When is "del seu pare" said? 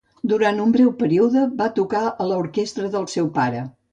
2.97-3.63